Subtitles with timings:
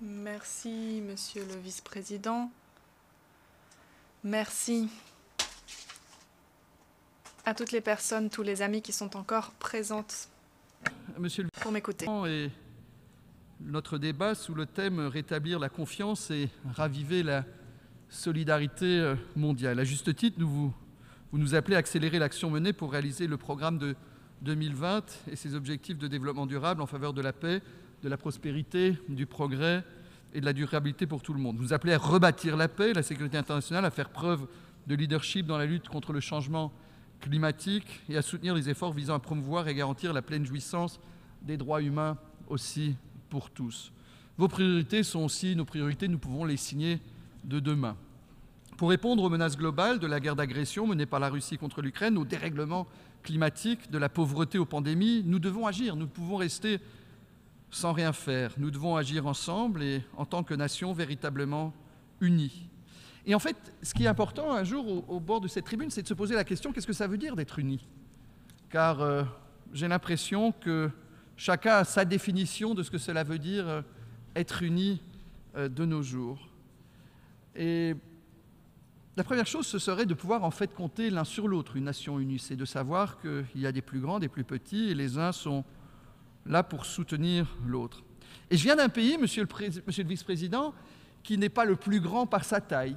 [0.00, 2.50] Merci, Monsieur le Vice-président.
[4.22, 4.90] Merci
[7.46, 10.28] à toutes les personnes, tous les amis qui sont encore présentes
[11.18, 12.06] Monsieur le pour m'écouter.
[12.28, 12.50] Et
[13.60, 17.44] notre débat sous le thème Rétablir la confiance et raviver la
[18.10, 19.78] solidarité mondiale.
[19.80, 20.74] À juste titre, nous vous,
[21.32, 23.96] vous nous appelez à accélérer l'action menée pour réaliser le programme de
[24.42, 27.62] 2020 et ses objectifs de développement durable en faveur de la paix,
[28.06, 29.82] de la prospérité, du progrès
[30.32, 31.56] et de la durabilité pour tout le monde.
[31.56, 34.46] Vous appelez à rebâtir la paix, la sécurité internationale, à faire preuve
[34.86, 36.72] de leadership dans la lutte contre le changement
[37.20, 41.00] climatique et à soutenir les efforts visant à promouvoir et garantir la pleine jouissance
[41.42, 42.94] des droits humains aussi
[43.28, 43.90] pour tous.
[44.38, 47.00] Vos priorités sont aussi nos priorités, nous pouvons les signer
[47.42, 47.96] de demain.
[48.76, 52.18] Pour répondre aux menaces globales de la guerre d'agression menée par la Russie contre l'Ukraine,
[52.18, 52.86] au dérèglement
[53.24, 55.96] climatique, de la pauvreté aux pandémies, nous devons agir.
[55.96, 56.78] Nous pouvons rester
[57.76, 58.52] sans rien faire.
[58.56, 61.74] Nous devons agir ensemble et en tant que nation véritablement
[62.22, 62.70] unie.
[63.26, 66.00] Et en fait, ce qui est important un jour au, bord de cette tribune, c'est
[66.00, 67.86] de se poser la question qu'est-ce que ça veut dire d'être uni
[68.70, 69.24] Car euh,
[69.74, 70.90] j'ai l'impression que
[71.36, 73.82] chacun a sa définition de ce que cela veut dire euh,
[74.34, 75.02] être uni
[75.54, 76.48] euh, de nos jours.
[77.54, 77.94] Et
[79.16, 82.18] la première chose, ce serait de pouvoir en fait compter l'un sur l'autre, une nation
[82.18, 82.38] unie.
[82.38, 85.32] C'est de savoir qu'il y a des plus grands, des plus petits, et les uns
[85.32, 85.62] sont
[86.48, 88.02] là pour soutenir l'autre.
[88.50, 90.72] Et je viens d'un pays, monsieur le, vice-président,
[91.22, 92.96] qui n'est pas le plus grand par sa taille,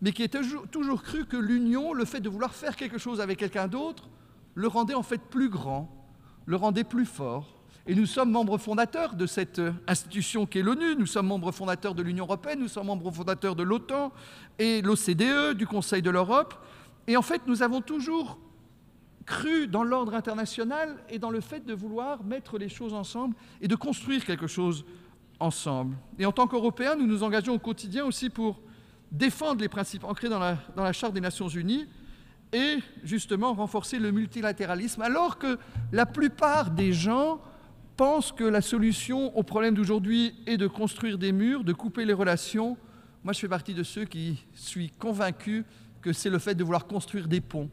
[0.00, 3.20] mais qui a toujours, toujours cru que l'union, le fait de vouloir faire quelque chose
[3.20, 4.08] avec quelqu'un d'autre,
[4.54, 5.90] le rendait en fait plus grand,
[6.46, 7.54] le rendait plus fort.
[7.86, 11.94] Et nous sommes membres fondateurs de cette euh, institution qu'est l'ONU, nous sommes membres fondateurs
[11.94, 14.12] de l'Union européenne, nous sommes membres fondateurs de l'OTAN
[14.58, 16.54] et l'OCDE, du Conseil de l'Europe.
[17.06, 18.38] Et en fait, nous avons toujours
[19.28, 23.68] cru dans l'ordre international et dans le fait de vouloir mettre les choses ensemble et
[23.68, 24.84] de construire quelque chose
[25.38, 25.96] ensemble.
[26.18, 28.60] Et en tant qu'Européens, nous nous engageons au quotidien aussi pour
[29.12, 31.86] défendre les principes ancrés dans la, Charte des Nations Unies
[32.52, 35.58] et justement renforcer le multilatéralisme, alors que
[35.92, 37.40] la plupart des gens
[37.98, 42.14] pensent que la solution au problème d'aujourd'hui est de construire des murs, de couper les
[42.14, 42.78] relations.
[43.24, 45.64] Moi, je fais partie de ceux qui suis convaincus
[46.00, 47.68] que c'est le fait de vouloir construire des ponts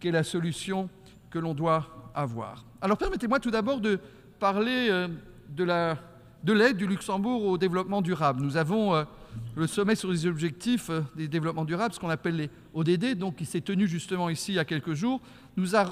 [0.00, 0.88] qui est la solution
[1.30, 2.64] que l'on doit avoir.
[2.80, 3.98] Alors permettez-moi tout d'abord de
[4.38, 5.08] parler euh,
[5.50, 5.98] de la
[6.44, 8.40] de l'aide du Luxembourg au développement durable.
[8.40, 9.04] Nous avons euh,
[9.56, 13.36] le sommet sur les objectifs euh, des développements durables, ce qu'on appelle les ODD, donc
[13.36, 15.20] qui s'est tenu justement ici il y a quelques jours,
[15.56, 15.86] nous a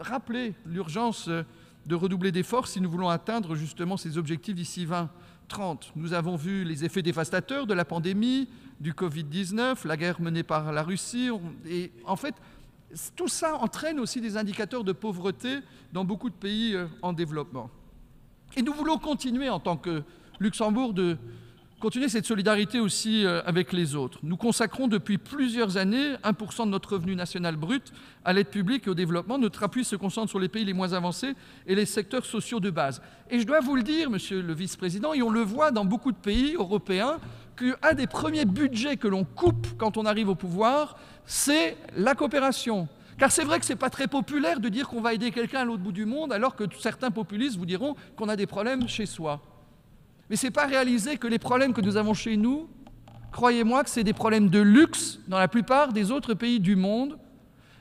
[0.00, 1.28] rappelé l'urgence
[1.86, 5.92] de redoubler d'efforts si nous voulons atteindre justement ces objectifs d'ici 2030.
[5.96, 8.48] Nous avons vu les effets dévastateurs de la pandémie,
[8.80, 11.30] du Covid-19, la guerre menée par la Russie,
[11.68, 12.34] et en fait,
[13.16, 15.58] tout ça entraîne aussi des indicateurs de pauvreté
[15.92, 17.70] dans beaucoup de pays euh, en développement.
[18.56, 20.02] Et nous voulons continuer en tant que
[20.40, 21.16] Luxembourg de
[21.82, 24.20] continuer cette solidarité aussi euh, avec les autres.
[24.22, 27.92] Nous consacrons depuis plusieurs années 1% de notre revenu national brut
[28.24, 29.36] à l'aide publique et au développement.
[29.36, 31.34] Notre appui se concentre sur les pays les moins avancés
[31.66, 33.02] et les secteurs sociaux de base.
[33.30, 36.12] Et je dois vous le dire, monsieur le vice-président, et on le voit dans beaucoup
[36.12, 37.18] de pays européens,
[37.56, 40.96] qu'un des premiers budgets que l'on coupe quand on arrive au pouvoir,
[41.26, 42.88] c'est la coopération.
[43.18, 45.60] Car c'est vrai que ce n'est pas très populaire de dire qu'on va aider quelqu'un
[45.60, 48.88] à l'autre bout du monde, alors que certains populistes vous diront qu'on a des problèmes
[48.88, 49.40] chez soi.
[50.30, 52.68] Mais ce n'est pas réaliser que les problèmes que nous avons chez nous,
[53.30, 57.18] croyez-moi que c'est des problèmes de luxe dans la plupart des autres pays du monde,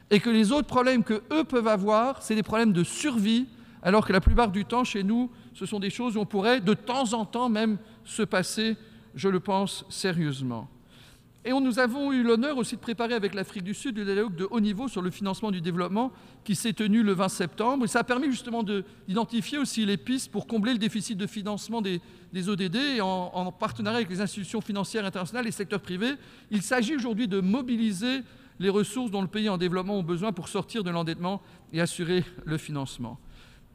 [0.10, 3.48] et que les autres problèmes que eux peuvent avoir, c'est des problèmes de survie,
[3.82, 6.60] alors que la plupart du temps, chez nous, ce sont des choses où on pourrait
[6.60, 8.78] de temps en temps même se passer,
[9.16, 10.70] je le pense, sérieusement.
[11.44, 14.48] Et nous avons eu l'honneur aussi de préparer avec l'Afrique du Sud le dialogue de
[14.52, 16.12] haut niveau sur le financement du développement
[16.44, 17.86] qui s'est tenu le 20 septembre.
[17.86, 21.82] Et ça a permis justement d'identifier aussi les pistes pour combler le déficit de financement
[21.82, 22.00] des,
[22.48, 26.14] ODD en, en, partenariat avec les institutions financières internationales et les secteurs privés.
[26.52, 28.20] Il s'agit aujourd'hui de mobiliser
[28.60, 31.42] les ressources dont le pays en développement ont besoin pour sortir de l'endettement
[31.74, 33.20] et assurer le financement.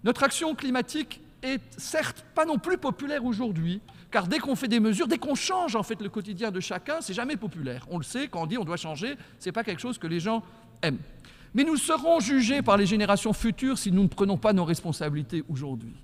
[0.04, 3.80] Notre action climatique est certes pas non plus populaire aujourd'hui,
[4.10, 7.00] car dès qu'on fait des mesures, dès qu'on change en fait le quotidien de chacun,
[7.00, 7.86] c'est jamais populaire.
[7.90, 10.20] On le sait, quand on dit on doit changer, c'est pas quelque chose que les
[10.20, 10.42] gens
[10.82, 10.98] aiment.
[11.54, 15.42] Mais nous serons jugés par les générations futures si nous ne prenons pas nos responsabilités
[15.48, 15.94] aujourd'hui.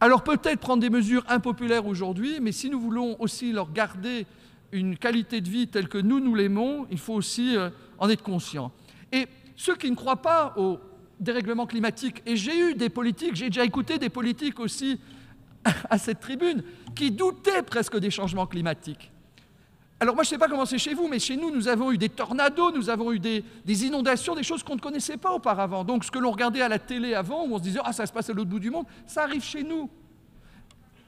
[0.00, 4.26] Alors peut-être prendre des mesures impopulaires aujourd'hui, mais si nous voulons aussi leur garder
[4.72, 8.22] une qualité de vie telle que nous, nous l'aimons, il faut aussi euh, en être
[8.22, 8.72] conscient.
[9.12, 10.78] Et ceux qui ne croient pas au
[11.24, 15.00] dérèglement climatique, et j'ai eu des politiques, j'ai déjà écouté des politiques aussi
[15.90, 16.62] à cette tribune,
[16.94, 19.10] qui doutaient presque des changements climatiques.
[20.00, 21.92] Alors moi, je ne sais pas comment c'est chez vous, mais chez nous, nous avons
[21.92, 25.32] eu des tornados, nous avons eu des, des inondations, des choses qu'on ne connaissait pas
[25.32, 25.84] auparavant.
[25.84, 28.04] Donc ce que l'on regardait à la télé avant, où on se disait «Ah, ça
[28.04, 29.88] se passe à l'autre bout du monde», ça arrive chez nous.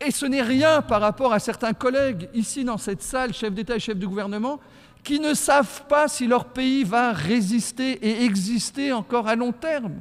[0.01, 3.77] Et ce n'est rien par rapport à certains collègues ici dans cette salle, chefs d'État
[3.77, 4.61] et chefs de gouvernement,
[5.07, 10.01] qui ne savent pas si leur pays va résister et exister encore à long terme.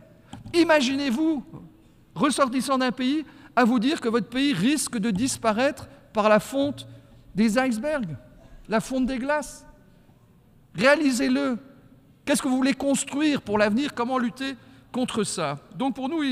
[0.51, 1.43] Imaginez-vous,
[2.15, 3.23] ressortissant d'un pays,
[3.55, 6.87] à vous dire que votre pays risque de disparaître par la fonte
[7.35, 8.17] des icebergs,
[8.67, 9.67] la fonte des glaces.
[10.73, 11.59] Réalisez-le.
[12.25, 13.93] Qu'est-ce que vous voulez construire pour l'avenir?
[13.93, 14.55] Comment lutter
[14.91, 15.59] contre ça?
[15.75, 16.23] Donc pour nous,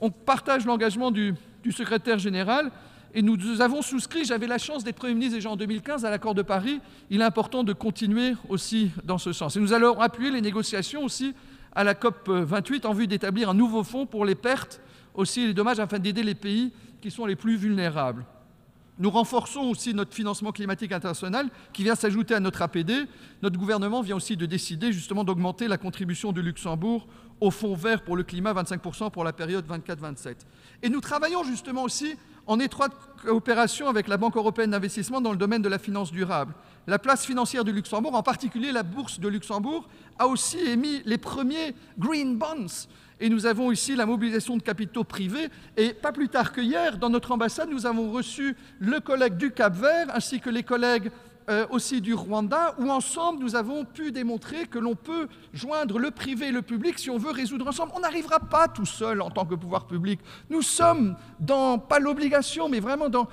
[0.00, 1.34] on partage l'engagement du,
[1.72, 2.70] secrétaire général
[3.14, 6.34] et nous avons souscrit, j'avais la chance d'être Premier ministre déjà en 2015 à l'accord
[6.34, 6.80] de Paris,
[7.10, 9.56] il est important de continuer aussi dans ce sens.
[9.56, 11.32] Et nous allons appuyer les négociations aussi
[11.76, 14.80] à la COP 28 en vue d'établir un nouveau fonds pour les pertes
[15.14, 18.24] aussi les dommages afin d'aider les pays qui sont les plus vulnérables.
[18.98, 23.06] Nous renforçons aussi notre financement climatique international qui vient s'ajouter à notre APD.
[23.42, 27.06] Notre gouvernement vient aussi de décider justement d'augmenter la contribution du Luxembourg
[27.40, 30.36] au Fonds vert pour le climat, 25% pour la période 24-27.
[30.82, 32.14] Et nous travaillons justement aussi
[32.46, 32.92] en étroite
[33.24, 36.54] coopération avec la Banque européenne d'investissement dans le domaine de la finance durable.
[36.86, 39.88] La place financière du Luxembourg, en particulier la bourse de Luxembourg,
[40.18, 42.86] a aussi émis les premiers green bonds.
[43.20, 45.48] Et nous avons ici la mobilisation de capitaux privés.
[45.76, 49.50] Et pas plus tard que hier, dans notre ambassade, nous avons reçu le collègue du
[49.50, 51.10] Cap-Vert ainsi que les collègues
[51.50, 56.10] euh, aussi du Rwanda, où ensemble nous avons pu démontrer que l'on peut joindre le
[56.10, 57.92] privé et le public si on veut résoudre ensemble.
[57.94, 60.20] On n'arrivera pas tout seul en tant que pouvoir public.
[60.48, 63.28] Nous sommes dans, pas l'obligation, mais vraiment dans,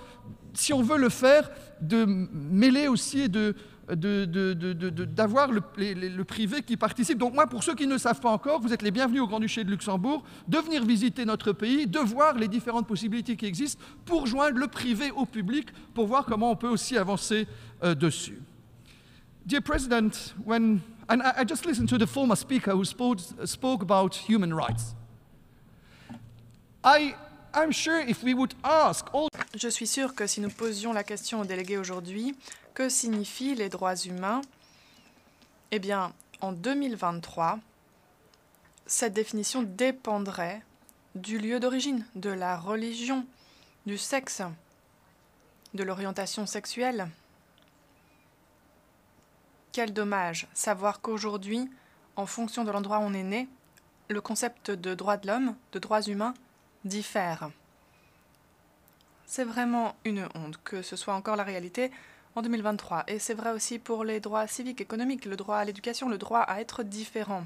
[0.54, 1.50] si on veut le faire,
[1.82, 3.56] de mêler aussi et de,
[3.96, 7.18] d'avoir le, le, privé qui participe.
[7.18, 9.64] Donc moi, pour ceux qui ne savent pas encore, vous êtes les bienvenus au Grand-Duché
[9.64, 14.28] de Luxembourg, de venir visiter notre pays, de voir les différentes possibilités qui existent pour
[14.28, 17.48] joindre le privé au public, pour voir comment on peut aussi avancer
[17.84, 18.42] euh, dessus.
[19.46, 24.16] Dear President, when, and I, just listened to the former speaker who spoke, spoke about
[24.16, 24.94] human rights.
[26.84, 27.16] I,
[27.54, 29.28] I'm sure if we would ask all...
[29.56, 32.36] Je suis sûr que si nous posions la question aux délégués aujourd'hui,
[32.74, 34.42] que signifient les droits humains?
[35.72, 37.60] Eh bien, en 2023,
[38.86, 40.62] cette définition dépendrait
[41.16, 43.26] du lieu d'origine, de la religion,
[43.86, 44.42] du sexe,
[45.74, 47.10] de l'orientation sexuelle.
[49.72, 51.70] Quel dommage savoir qu'aujourd'hui,
[52.16, 53.48] en fonction de l'endroit où on est né,
[54.10, 56.34] le concept de droits de l'homme, de droits humains,
[56.84, 57.50] diffère.
[59.26, 61.92] C'est vraiment une honte que ce soit encore la réalité
[62.36, 63.04] en 2023.
[63.08, 66.40] Et c'est vrai aussi pour les droits civiques, économiques, le droit à l'éducation, le droit
[66.42, 67.46] à être différent,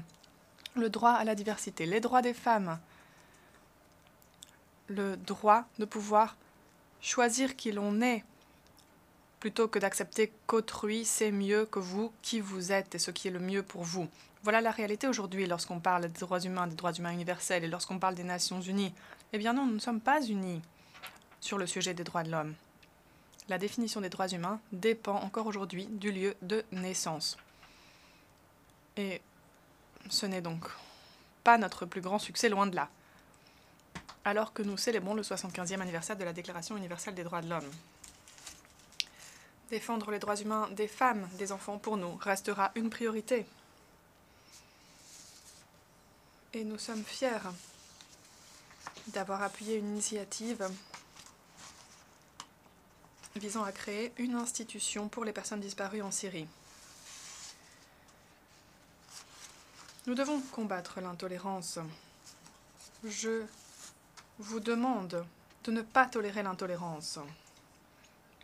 [0.74, 2.78] le droit à la diversité, les droits des femmes,
[4.88, 6.36] le droit de pouvoir
[7.00, 8.24] choisir qui l'on est,
[9.40, 13.32] plutôt que d'accepter qu'autrui sait mieux que vous qui vous êtes et ce qui est
[13.32, 14.08] le mieux pour vous.
[14.42, 17.98] Voilà la réalité aujourd'hui lorsqu'on parle des droits humains, des droits humains universels et lorsqu'on
[17.98, 18.94] parle des Nations Unies.
[19.32, 20.62] Eh bien non, nous ne sommes pas unis
[21.40, 22.54] sur le sujet des droits de l'homme
[23.48, 27.36] la définition des droits humains dépend encore aujourd'hui du lieu de naissance.
[28.96, 29.20] Et
[30.08, 30.64] ce n'est donc
[31.44, 32.88] pas notre plus grand succès, loin de là.
[34.24, 37.70] Alors que nous célébrons le 75e anniversaire de la Déclaration universelle des droits de l'homme.
[39.70, 43.46] Défendre les droits humains des femmes, des enfants pour nous restera une priorité.
[46.52, 47.50] Et nous sommes fiers
[49.08, 50.68] d'avoir appuyé une initiative
[53.38, 56.46] visant à créer une institution pour les personnes disparues en Syrie.
[60.06, 61.78] Nous devons combattre l'intolérance.
[63.04, 63.42] Je
[64.38, 65.24] vous demande
[65.64, 67.18] de ne pas tolérer l'intolérance.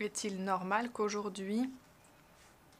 [0.01, 1.71] Est-il normal qu'aujourd'hui,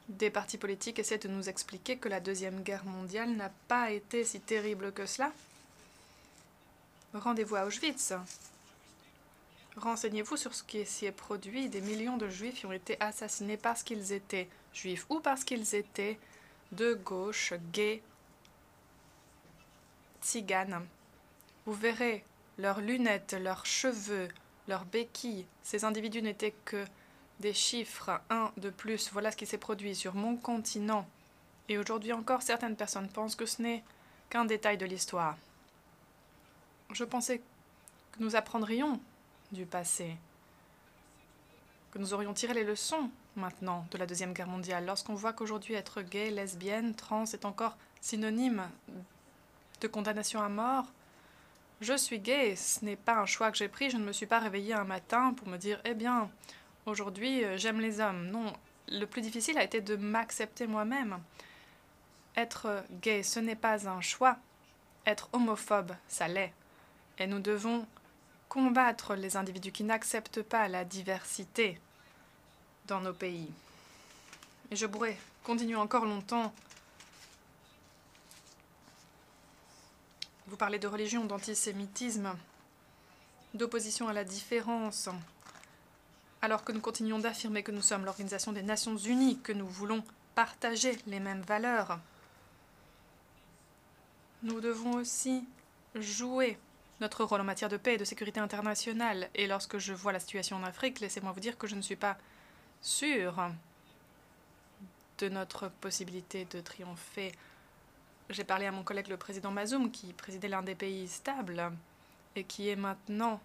[0.09, 4.25] des partis politiques essaient de nous expliquer que la Deuxième Guerre mondiale n'a pas été
[4.25, 5.31] si terrible que cela?
[7.13, 8.13] Rendez-vous à Auschwitz.
[9.77, 11.67] Renseignez-vous sur ce qui s'y est produit.
[11.67, 16.19] Des millions de juifs ont été assassinés parce qu'ils étaient juifs ou parce qu'ils étaient
[16.71, 18.01] de gauche, gays,
[20.21, 20.85] tziganes.
[21.65, 22.23] Vous verrez
[22.57, 24.27] leurs lunettes, leurs cheveux,
[24.67, 25.45] leurs béquilles.
[25.63, 26.85] Ces individus n'étaient que
[27.39, 29.11] des chiffres, un de plus.
[29.11, 31.07] Voilà ce qui s'est produit sur mon continent.
[31.67, 33.83] Et aujourd'hui encore, certaines personnes pensent que ce n'est
[34.29, 35.37] qu'un détail de l'histoire.
[36.91, 38.99] Je pensais que nous apprendrions
[39.53, 40.15] du passé.
[41.91, 45.75] Que nous aurions tiré les leçons maintenant de la Deuxième Guerre mondiale, lorsqu'on voit qu'aujourd'hui
[45.75, 48.69] être gay, lesbienne, trans est encore synonyme
[49.81, 50.85] de condamnation à mort.
[51.81, 54.25] Je suis gay, ce n'est pas un choix que j'ai pris, je ne me suis
[54.25, 56.29] pas réveillée un matin pour me dire Eh bien,
[56.85, 58.27] aujourd'hui euh, j'aime les hommes.
[58.27, 58.53] Non,
[58.89, 61.19] le plus difficile a été de m'accepter moi-même.
[62.35, 64.37] Être gay, ce n'est pas un choix.
[65.05, 66.53] Être homophobe, ça l'est.
[67.19, 67.85] Et nous devons
[68.53, 71.79] combattre les individus qui n'acceptent pas la diversité
[72.85, 73.51] dans nos pays.
[74.69, 76.53] Et je pourrais continuer encore longtemps.
[80.45, 82.31] Vous parlez de religion, d'antisémitisme,
[83.55, 85.09] d'opposition à la différence,
[86.43, 90.03] alors que nous continuons d'affirmer que nous sommes l'Organisation des Nations Unies, que nous voulons
[90.35, 91.99] partager les mêmes valeurs.
[94.43, 95.43] Nous devons aussi
[95.95, 96.59] jouer
[97.01, 99.29] notre rôle en matière de paix et de sécurité internationale.
[99.35, 101.95] Et lorsque je vois la situation en Afrique, laissez-moi vous dire que je ne suis
[101.95, 102.17] pas
[102.81, 103.49] sûre
[105.19, 107.31] de notre possibilité de triompher.
[108.29, 111.71] J'ai parlé à mon collègue le président Mazoum, qui présidait l'un des pays stables
[112.35, 113.39] et qui est maintenant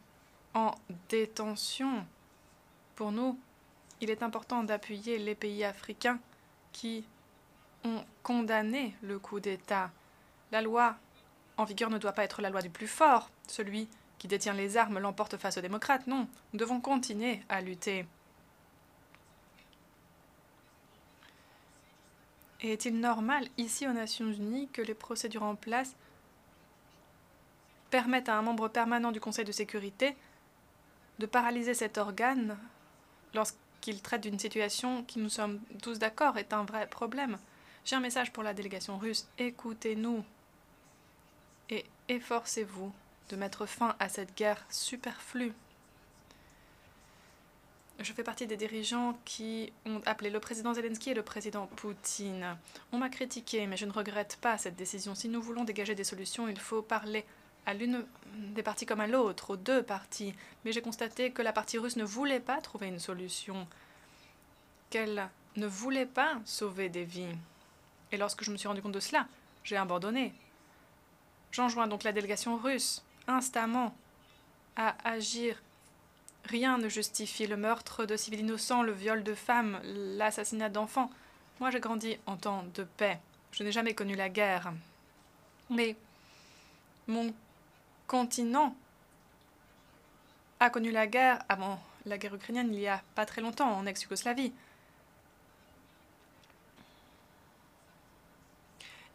[0.54, 0.74] en
[1.08, 2.06] détention.
[2.96, 3.38] Pour nous,
[4.00, 6.18] il est important d'appuyer les pays africains
[6.72, 7.04] qui
[7.84, 9.90] ont condamné le coup d'État.
[10.52, 10.96] La loi
[11.56, 13.30] en vigueur ne doit pas être la loi du plus fort.
[13.48, 13.88] Celui
[14.18, 16.06] qui détient les armes l'emporte face aux démocrates.
[16.06, 18.06] Non, nous devons continuer à lutter.
[22.60, 25.94] Et est-il normal, ici aux Nations Unies, que les procédures en place
[27.90, 30.16] permettent à un membre permanent du Conseil de sécurité
[31.18, 32.58] de paralyser cet organe
[33.34, 37.38] lorsqu'il traite d'une situation qui, nous sommes tous d'accord, est un vrai problème?
[37.84, 39.28] J'ai un message pour la délégation russe.
[39.38, 40.24] Écoutez-nous
[41.70, 42.92] et efforcez-vous
[43.28, 45.52] de mettre fin à cette guerre superflue.
[48.00, 52.56] Je fais partie des dirigeants qui ont appelé le président Zelensky et le président Poutine.
[52.92, 55.16] On m'a critiqué, mais je ne regrette pas cette décision.
[55.16, 57.24] Si nous voulons dégager des solutions, il faut parler
[57.66, 60.32] à l'une des parties comme à l'autre, aux deux parties.
[60.64, 63.66] Mais j'ai constaté que la partie russe ne voulait pas trouver une solution,
[64.90, 67.34] qu'elle ne voulait pas sauver des vies.
[68.12, 69.26] Et lorsque je me suis rendu compte de cela,
[69.64, 70.32] j'ai abandonné.
[71.50, 73.94] J'enjoins donc la délégation russe instamment
[74.76, 75.62] à agir.
[76.44, 81.10] Rien ne justifie le meurtre de civils innocents, le viol de femmes, l'assassinat d'enfants.
[81.60, 83.18] Moi, j'ai grandi en temps de paix.
[83.52, 84.72] Je n'ai jamais connu la guerre.
[85.70, 85.96] Mais
[87.06, 87.34] mon
[88.06, 88.74] continent
[90.60, 93.86] a connu la guerre avant la guerre ukrainienne il y a pas très longtemps, en
[93.86, 94.52] ex-Yougoslavie.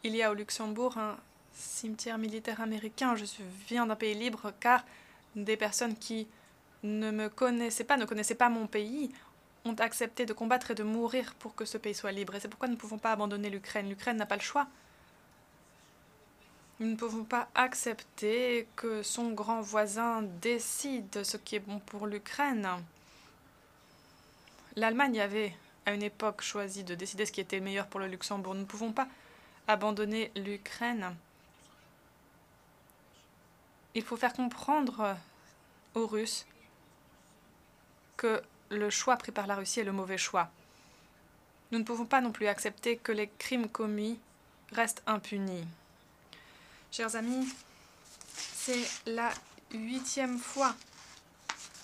[0.04, 1.16] Il y a au Luxembourg un
[1.54, 3.14] cimetière militaire américain.
[3.16, 3.24] Je
[3.68, 4.84] viens d'un pays libre car
[5.36, 6.26] des personnes qui
[6.82, 9.10] ne me connaissaient pas, ne connaissaient pas mon pays,
[9.64, 12.34] ont accepté de combattre et de mourir pour que ce pays soit libre.
[12.34, 13.88] Et c'est pourquoi nous ne pouvons pas abandonner l'Ukraine.
[13.88, 14.66] L'Ukraine n'a pas le choix.
[16.80, 22.06] Nous ne pouvons pas accepter que son grand voisin décide ce qui est bon pour
[22.06, 22.68] l'Ukraine.
[24.76, 25.54] L'Allemagne avait
[25.86, 28.54] à une époque choisi de décider ce qui était meilleur pour le Luxembourg.
[28.54, 29.06] Nous ne pouvons pas
[29.68, 31.14] abandonner l'Ukraine
[33.94, 35.16] il faut faire comprendre
[35.94, 36.46] aux Russes
[38.16, 40.50] que le choix pris par la Russie est le mauvais choix.
[41.70, 44.18] Nous ne pouvons pas non plus accepter que les crimes commis
[44.72, 45.66] restent impunis.
[46.90, 47.48] Chers amis,
[48.32, 49.30] c'est la
[49.72, 50.74] huitième fois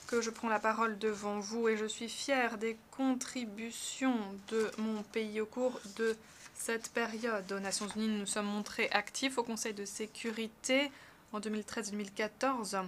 [0.07, 5.03] que je prends la parole devant vous et je suis fière des contributions de mon
[5.05, 6.17] pays au cours de
[6.55, 7.51] cette période.
[7.53, 10.91] Aux Nations Unies, nous nous sommes montrés actifs au Conseil de sécurité,
[11.33, 12.85] en 2013-2014.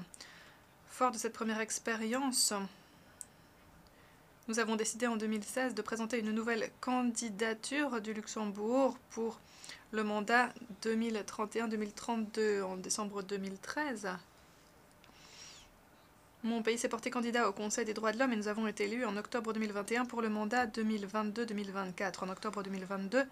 [0.88, 2.52] Fort de cette première expérience,
[4.48, 9.40] nous avons décidé en 2016 de présenter une nouvelle candidature du Luxembourg pour
[9.92, 10.48] le mandat
[10.82, 14.08] 2031-2032 en décembre 2013.
[16.44, 18.84] Mon pays s'est porté candidat au Conseil des droits de l'homme et nous avons été
[18.84, 22.24] élus en octobre 2021 pour le mandat 2022-2024.
[22.24, 23.24] En octobre 2022,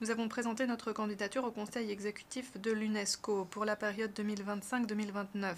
[0.00, 5.54] nous avons présenté notre candidature au Conseil exécutif de l'UNESCO pour la période 2025-2029.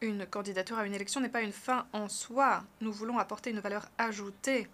[0.00, 2.64] Une candidature à une élection n'est pas une fin en soi.
[2.80, 4.66] Nous voulons apporter une valeur ajoutée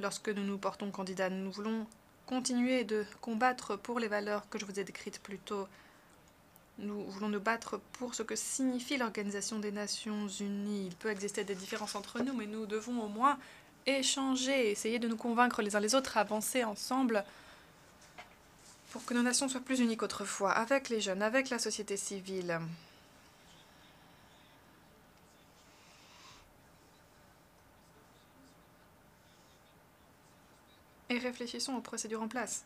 [0.00, 1.30] lorsque nous nous portons candidat.
[1.30, 1.86] Nous voulons
[2.26, 5.68] continuer de combattre pour les valeurs que je vous ai décrites plus tôt.
[6.78, 10.88] Nous voulons nous battre pour ce que signifie l'Organisation des Nations Unies.
[10.88, 13.38] Il peut exister des différences entre nous, mais nous devons au moins
[13.86, 17.24] échanger, essayer de nous convaincre les uns les autres, avancer ensemble
[18.90, 22.60] pour que nos nations soient plus unies qu'autrefois, avec les jeunes, avec la société civile.
[31.10, 32.64] Et réfléchissons aux procédures en place.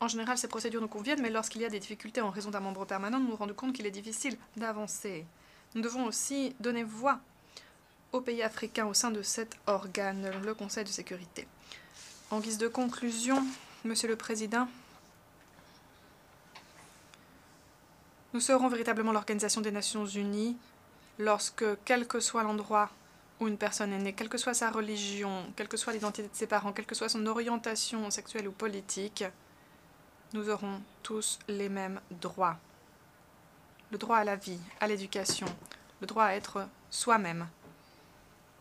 [0.00, 2.60] En général, ces procédures nous conviennent, mais lorsqu'il y a des difficultés en raison d'un
[2.60, 5.26] membre permanent, nous nous rendons compte qu'il est difficile d'avancer.
[5.74, 7.20] Nous devons aussi donner voix
[8.12, 11.46] aux pays africains au sein de cet organe, le Conseil de sécurité.
[12.30, 13.44] En guise de conclusion,
[13.84, 14.68] Monsieur le Président,
[18.32, 20.56] Nous serons véritablement l'Organisation des Nations Unies
[21.18, 22.88] lorsque, quel que soit l'endroit
[23.40, 26.34] où une personne est née, quelle que soit sa religion, quelle que soit l'identité de
[26.34, 29.24] ses parents, quelle que soit son orientation sexuelle ou politique,
[30.32, 32.56] nous aurons tous les mêmes droits.
[33.90, 35.46] Le droit à la vie, à l'éducation,
[36.00, 37.46] le droit à être soi-même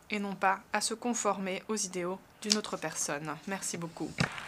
[0.10, 3.36] et non pas à se conformer aux idéaux d'une autre personne.
[3.48, 4.12] Merci beaucoup.